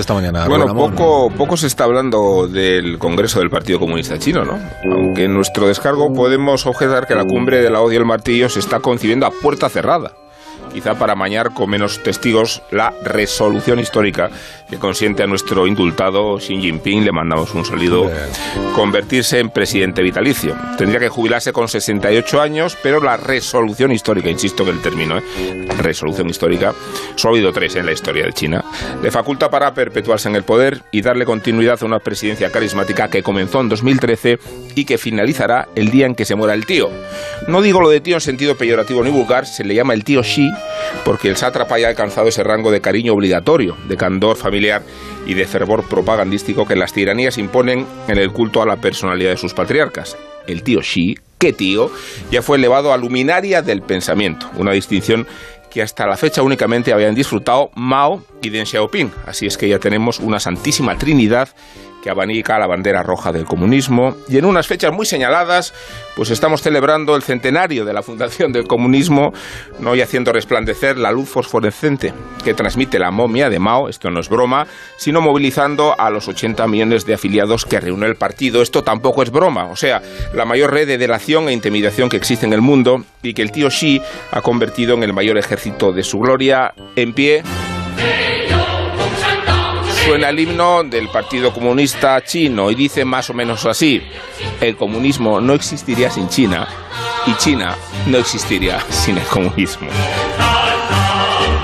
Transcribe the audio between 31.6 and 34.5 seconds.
a una presidencia carismática que comenzó en 2013